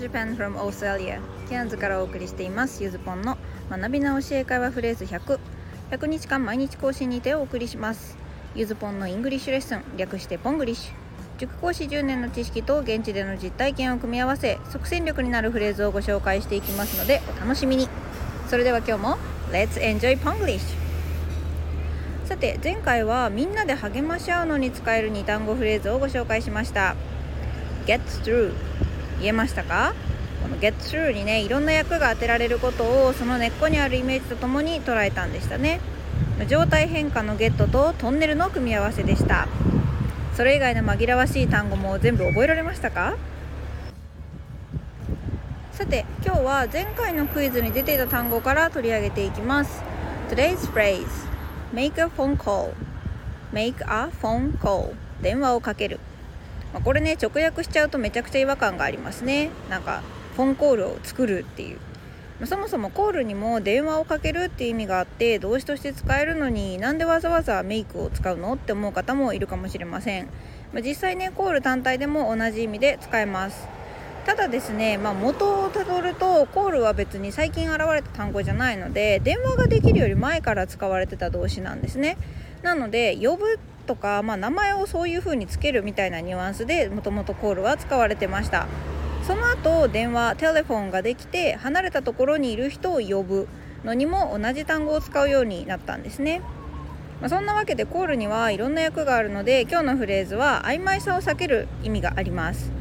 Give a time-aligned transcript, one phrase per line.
[0.00, 2.82] Japan from Australia ケアンズからお送りしています。
[2.82, 3.36] ゆずぽんの
[3.70, 5.38] 学び直し英会話フレーズ100
[5.90, 8.16] 100日間毎日更新にてお送りします。
[8.54, 9.82] ゆずぽんの English lesson。
[9.96, 10.92] 略してポングリッシュ。
[11.38, 17.88] 塾講師10年の知識と現地での実体験を組み合わせ即戦力になるフレーズをご紹介していきますのでお楽しみに。
[18.48, 19.18] それでは今日も
[19.52, 20.60] Let's enjoy Ponglish
[22.24, 26.96] さて前回はみんなで励まし合うのに使える2単語フレーズをご紹介しました。
[27.86, 28.52] Get through
[29.20, 29.94] 言えましたか？
[30.42, 35.80] この Get through にねいろんな役が当てられることをその根っこにあるイメージとともに捉えたんでしたね。
[36.48, 39.48] 状態変化のゲットとトンネルの組み合わせでした。
[40.36, 43.16] それ以外の紛らわしい単語も全部覚えられましたか？
[45.72, 49.82] さて今日は前回のクイズに出ていた単語から取り上げていきます。
[50.30, 51.06] Today's phrase
[51.72, 52.72] Make a phone call.
[53.52, 54.94] Make a phone call.
[55.22, 55.98] 電話をかける、
[56.72, 59.50] まあ、これね直訳しちゃうとめちゃくちゃ違和感がありますね。
[59.70, 60.02] なんか
[60.36, 61.78] フォンコールを作るっていう。
[62.38, 70.26] まあそもそもコールにも電話をかけるっていう意味があって動詞として使えるのになんでわざわざメイクを使うのって思う方もいるかもしれません、
[70.72, 73.66] まあ、実際ねコール単体でも同じ意味で使えます。
[74.24, 82.18] ただですね、まあ、元をたどるとコールは別に最近現れた単語じゃないので電話ができるより前から使われてた動詞なんですね。
[82.62, 83.58] なので呼ぶ
[83.88, 88.68] とか、まあ、名前をそういう風につけるみたいなニュアンスでもともとコールは使われてました。
[89.26, 93.46] その後電話テレフォンができて離れたところにいる人を呼ぶ
[93.84, 96.40] のにも同じ単語を使うようになったんですね、
[97.20, 102.72] まあ、そんなわけでコールにはいろんな役があるので今日のフレーズは曖昧さを避ける意味があります、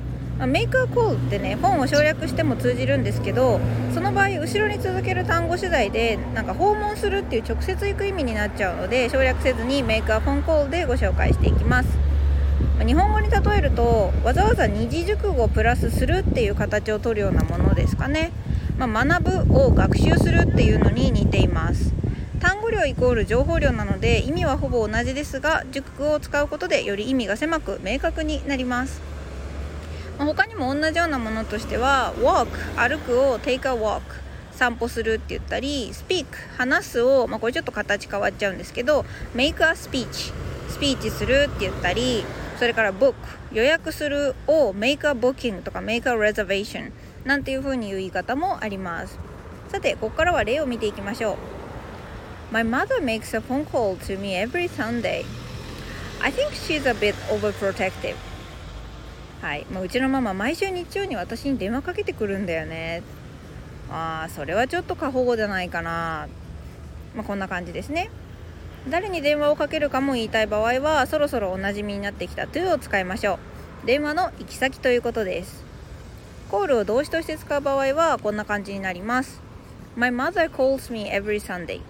[0.45, 3.59] メイクアコールってね本を省略しても通じるんですけど
[3.93, 11.89] その場合後ろに続ける単語次第でなんか訪問するっていう直接行く意味になっちゃうので省略せずにメイクアフォンコールでご紹介していきます。
[12.85, 18.31] 日本語に例えるとわざわざ二次熟語をプラスするっていう形をとるようなものですかね、
[18.77, 21.93] まあ、学ぶを学習するっていうのに似ています。
[22.39, 29.16] 単語量イコール情報量なので意味はほぼ同じですが熟語を使うことでより意味が狭く明確になります。
[30.25, 34.01] 他にも同じようなものとしては walk 歩くを take a walk
[34.51, 36.25] 散歩するって言ったり speak
[36.57, 40.33] 話すを、まあ、これちょっと形変わっちゃうんですけど make a speech
[40.69, 42.23] スピーチするって言ったり
[42.57, 43.13] それから book
[43.53, 46.91] 予約するを make a booking とか make a reservation
[47.23, 49.19] なんていう風に言う言い方もあります
[49.69, 51.37] さてここからは例を見ていきましょう
[52.51, 55.25] My mother makes a phone call to me every Sunday
[56.19, 58.15] I think she's a bit overprotective
[59.41, 63.03] はい、まあ、うちのママ毎週日曜に私に電話かけてくるんだよね。
[63.89, 66.27] ああそれはちょっと過保護じゃないかな。
[67.15, 68.09] まあ、こんな感じですね。
[68.89, 73.39] 誰に電話をかけるかも言いたい場合はそろそろおなじみになってきた to を使いましょ
[73.83, 73.87] う。
[73.87, 75.63] 電話の行き先ということです。
[76.49, 79.41] コールを動詞として使う場合はこんな感じになります。
[79.95, 81.81] My mother calls me every Sunday.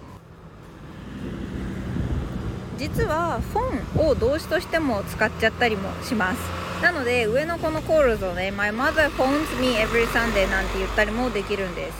[2.78, 6.67] 実はフォンを動詞としても使っちゃったりもします。
[6.82, 11.98] なので上のこのコールズをね My mother phones me every Sunday なんて言ったりもできるんです、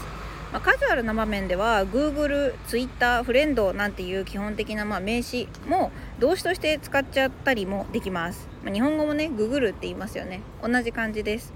[0.53, 5.91] まあ、カジュアルな場面では Google、Twitter、フレンドなんていう基本的なまあ名詞も
[6.21, 10.43] 動詞として使っちゃったりもできます、まあ、日本語もね Google って言いますよね。
[10.63, 11.53] 同じ感じです、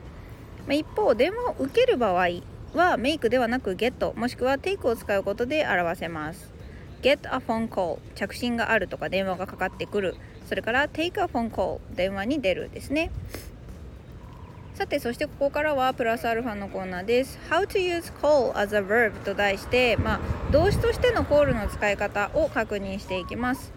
[0.67, 2.29] まあ、一方電話を受ける場合
[2.75, 6.62] はメイクではなく get もしくは take を使うことで表せます。
[7.03, 10.17] Get a phone call 着信があるとか電話がかかってくる。
[10.49, 13.11] それから take a phone call 電話に出るですね。
[14.75, 17.39] さてそしてここからはプラスアルファのコーナーです。
[17.51, 20.21] How to use call as a verb と題してまあ
[20.51, 23.73] 動詞としてのコールの使い方を確認していきます。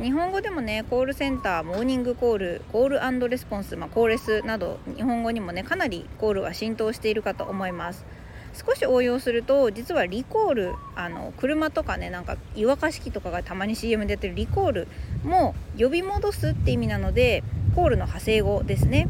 [0.00, 8.06] 日本語でもねコールセンターモーニングコールコールレスポンス、まあ、コーレスなど日本語にもねかなりコールは浸透しているかと思います。
[8.52, 14.88] 少し応用すると実はリコールあの車とかねなんか湯沸かし器とかがたまに CM でやってるリコール
[15.24, 17.44] も呼び戻すって意味なので
[17.74, 19.08] コールの派生語ですね。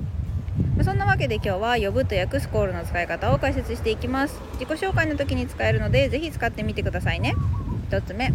[0.82, 4.40] そんなわけで今日は呼ぶと訳すコールの使い方を解説していきます。
[4.58, 7.34] 自己紹介の時に使えるのでぜひ使ってみてくださいね。
[7.90, 8.32] 1つ目。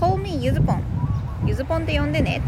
[0.00, 0.82] Call me ゆずぽん
[1.46, 2.42] ゆずぽんって呼んでね。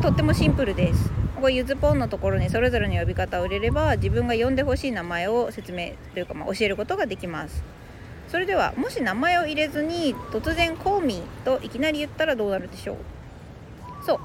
[0.00, 1.19] とってもシンプルです。
[1.40, 7.64] ここゆずぽんのところにそれぞれの呼び方を入れれば自分が呼んでほしい名前を説明というかまあ教えることができます。
[8.28, 12.96] それではもし名前を入れずに突然 call me といきなり言ったらどうなるでしょう？
[14.04, 14.18] そう。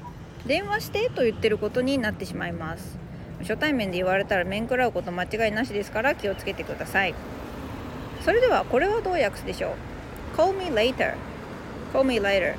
[0.45, 2.97] 電話してと言ってることになってしまいます。
[3.39, 7.15] 初対面で言われたら面食らうこと間違いなしですから気をつけてください。
[8.25, 9.75] それではこれはどう訳すでしょ
[10.35, 11.15] う？Call me later
[11.93, 12.55] Call me later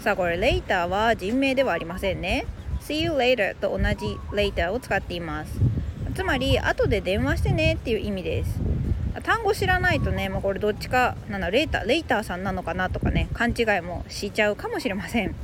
[0.00, 2.44] さあこれ later は人名ではありませんね。
[2.86, 5.58] See you later と同じ later を使っています。
[6.14, 8.60] つまり後で電話してねっていう意味です。
[9.24, 11.50] 単語知らないとねもうこれどっちかなんだ。
[11.50, 15.34] レーターレイターさんなのかなとかね勘違いもしちゃうかもしれません。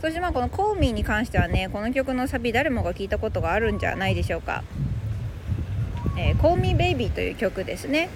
[0.00, 4.64] そしてまあこの「Call Me」に関してはねこの曲のサビ誰もが聞いたことがあるんじゃないでしょうか
[6.16, 8.08] 「えー、Call Me Baby」という曲ですね。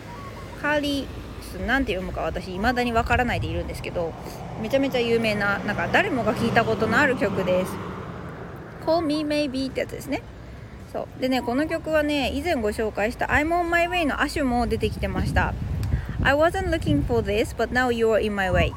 [0.63, 4.15] カーリーなんて読むか私未だにわからないでいるんですけど
[4.63, 7.96] めちゃめちゃ有名ななんか誰もが聞いたことのある曲です。
[8.87, 10.23] Call Me Maybe ってやつですね。
[10.93, 11.21] そう。
[11.21, 15.53] でねこの曲はね以前ご紹介した I'm on my way の亜種も出てきてました。
[16.23, 18.73] I wasn't looking for this but now you are in my way.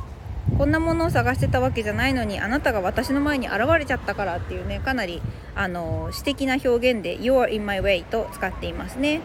[0.58, 5.22] こんなものを探してたわけじゃないのにあなたが私の前に現れちゃったからっていうねかなり
[5.56, 9.22] あの詩的な表現で You are in my way と使っていますね。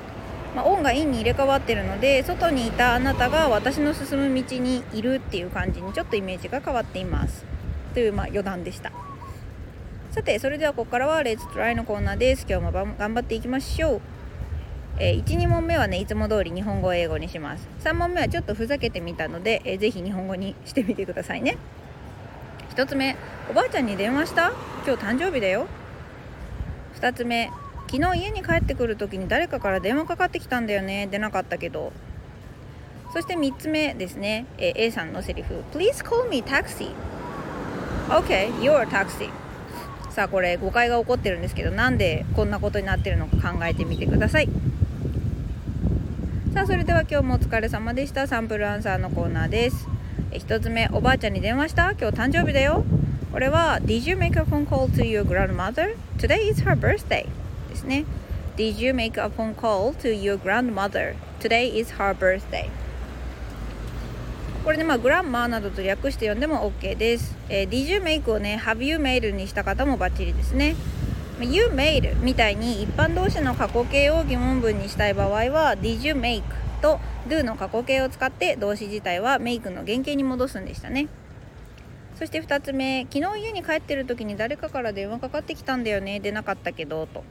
[0.55, 7.45] まあ、オンがインに入れ替わってるので外にいたあなたが私の進む道にいるっていう感じにちょっとイメージが変わっています。
[7.95, 8.93] というまあ余談でした。
[10.15, 12.47] さてそれではここからはレッツトライのコーナーです。
[12.49, 14.01] 今日も頑張っていきましょう。
[15.01, 17.67] えー、1、2問目はねいつも通り日本語を英語にします。
[17.83, 21.59] 3問目はちょっとふざけてみたので、えー、ぜひ日本語にしてみてくださいね。
[22.77, 23.17] 1つ目
[23.51, 24.53] おばあちゃんに電話した？
[24.87, 25.67] 今日誕生日だよ。
[27.01, 27.51] 2つ目
[27.91, 31.09] 昨日家に帰ってくる時に誰かから電話かかってきたんだよね？
[31.09, 31.93] 出なかったけど。
[33.13, 35.65] そして3つ目ですね、えー、A さんのセリフ。
[35.73, 36.93] Please call me taxi.
[38.11, 39.29] OK, you're taxi.
[40.15, 44.49] さあこれ誤解が起こってるんですけどなんでこんなことになってるのか考えてみてください
[46.55, 49.89] さあそれでは今日もお疲れ様でしたサンプルアンサーのコーナーです
[50.31, 52.85] 1つ目おばあちゃんに電話した今日誕生日だよ
[53.33, 55.97] これは Did you make a phone call to your grandmother?
[56.19, 57.27] Today is her birthday
[57.71, 58.05] ですね
[58.57, 61.17] Did you make a phone call to your grandmother?
[61.41, 62.71] Today is her birthday
[64.65, 70.75] これでまあグランマーなどと略して読んでも OK です、えー、Did you make をね Have you made にした方もバッチリですね。
[71.39, 76.43] You made みたいに一般動詞の過去形を疑問文にしたい場合は Did you make
[76.81, 81.09] と do の過去形を使って動詞自体は make の原型に戻すんでしたね。
[82.19, 86.21] そして2つ目昨日家に帰ってる時に誰かから電話かかってきたんだよね。
[86.21, 87.23] 出なかったけどと。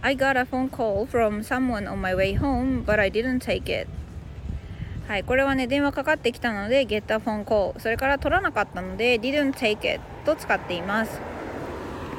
[0.00, 3.64] I got a phone call from someone on my way home but I didn't take
[3.64, 3.86] it.
[5.06, 11.20] はい、これはね電話かかってきたので get a phone call それから取らなかったので didn't take it と使っています。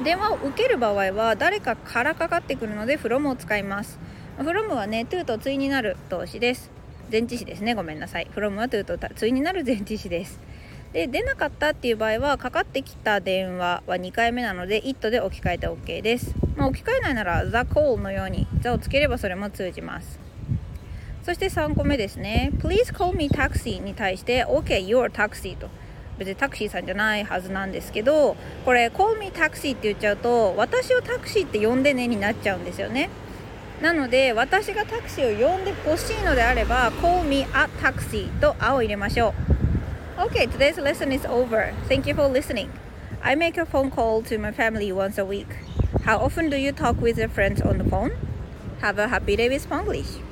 [0.04, 3.98] 電話を受ける場合は誰かからかかってくるので from を使います。
[4.38, 6.70] from はね to と対になる動詞です。
[7.10, 7.74] 前置詞ですね。
[7.74, 8.28] ごめんなさい。
[8.32, 10.38] from は to と対になる前置詞です。
[10.92, 20.25] で出なかったっていう場合はかかってきた電話は2回目なので it で置き換えて OK です、まあ、置き換えないなら the call のように the をつければそれも通じます。
[21.26, 25.68] そして3個目ですね Please call me taxi に対して OK you're taxi と
[26.18, 33.10] 別にタクシーさんじゃないはずなんですけどこれ Call me taxi って言っちゃうと私をタクシーって呼んでねになっちゃうんですよね
[33.82, 37.44] なので私がタクシーを呼んでほしいのであれば Call me a
[37.82, 39.34] taxi と「あ」を入れましょ
[40.18, 42.68] う OK today's lesson is over Thank you for listening
[43.20, 45.48] I make a phone call to my family once a week
[46.04, 48.12] How often do you talk with your friends on the phone?
[48.80, 50.25] Have a happy day with Spanglish